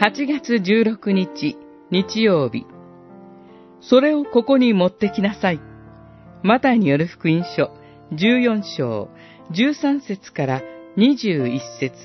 [0.00, 1.58] 8月16日
[1.90, 2.66] 日曜日。
[3.80, 5.60] それをここに持ってきなさい。
[6.44, 7.72] マタイによる福音書
[8.12, 9.08] 14章
[9.50, 10.62] 13節から
[10.96, 11.96] 21節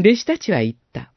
[0.00, 1.12] 弟子たちは言った。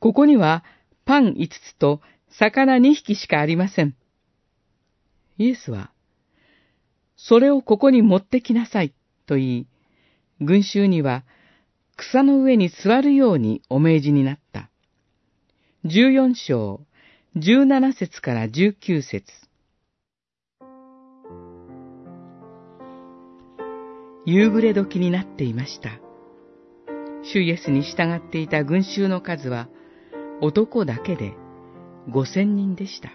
[0.00, 0.64] ここには
[1.04, 2.00] パン5つと
[2.30, 3.94] 魚2匹しかありません。
[5.36, 5.92] イエスは、
[7.16, 8.92] それをここに持ってきなさい
[9.26, 9.66] と言い、
[10.40, 11.24] 群衆には
[11.96, 14.70] 草の上に座るようにお命じになった。
[15.84, 16.80] 14章、
[17.36, 19.24] 17節から19節
[24.26, 25.90] 夕暮れ時になっていました。
[27.22, 29.68] 主イエスに従っていた群衆の数は
[30.40, 31.34] 男だけで
[32.08, 33.10] 五千人でした。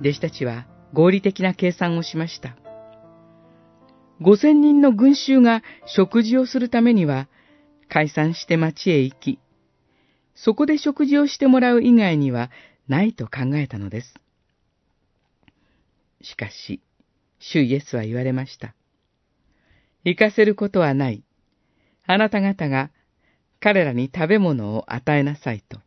[0.00, 2.56] 弟子たちは合理的な計算をしました。
[4.20, 7.28] 五千人の群衆が食事をするためには、
[7.88, 9.38] 解散して町へ行き、
[10.34, 12.50] そこで食事をしてもらう以外には
[12.86, 14.14] ないと考えたのです。
[16.22, 16.80] しかし、
[17.38, 18.74] 主イエスは言われました。
[20.04, 21.22] 行かせることはない。
[22.06, 22.90] あなた方が
[23.60, 25.80] 彼らに食べ物を与えなさいと。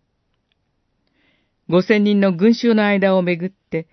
[1.70, 3.88] 五千人の群衆の間をめぐって、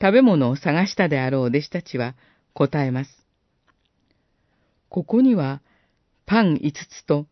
[0.00, 2.14] 食べ物を探したであろう弟子たちは
[2.54, 3.21] 答えます。
[4.92, 5.62] ここには
[6.26, 7.26] パン五つと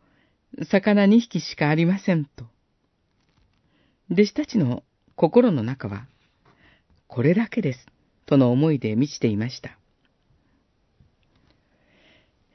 [0.71, 2.47] 魚二匹しかありませんと。
[4.11, 4.83] 弟子たちの
[5.15, 6.07] 心の中は、
[7.07, 7.87] これだけです、
[8.25, 9.77] との思いで満ちていました。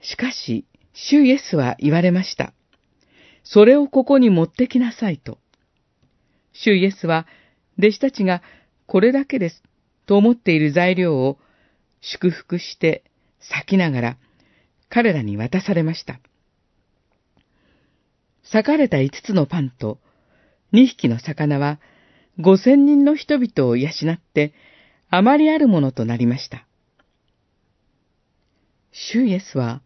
[0.01, 2.51] しかし、主イエスは言われました。
[3.43, 5.37] それをここに持ってきなさいと。
[6.51, 7.27] 主イエスは、
[7.77, 8.41] 弟子たちが
[8.87, 9.61] これだけです、
[10.07, 11.37] と思っている材料を
[12.01, 13.03] 祝福して
[13.39, 14.17] 咲きながら、
[14.95, 16.21] 彼らに渡されました。
[18.45, 19.99] 裂かれた五つのパンと
[20.71, 21.81] 二匹の魚は
[22.39, 24.53] 五千人の人々を養って、
[25.09, 26.65] あまりあるものとなりました。
[28.93, 29.81] 主イエスは、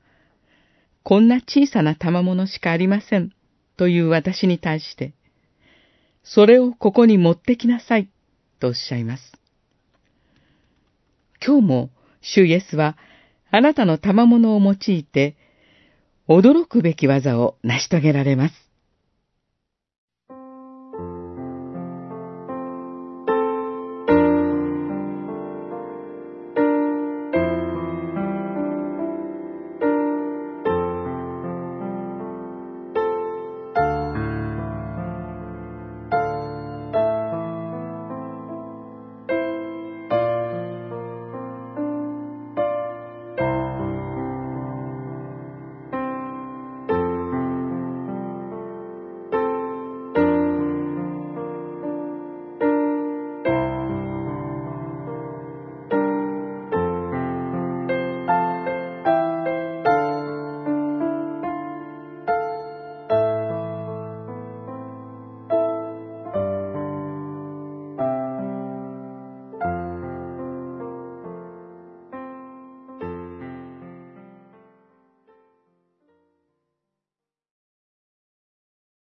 [1.02, 3.32] こんな小さな賜物しかありません、
[3.78, 5.14] という私に対して、
[6.24, 8.10] それをここに持ってきなさい、
[8.60, 9.24] とおっしゃいます。
[11.44, 11.90] 今日も、
[12.22, 12.96] 主イエスは、
[13.52, 15.36] あなたの賜物を用いて、
[16.28, 18.69] 驚くべき技を成し遂げられます。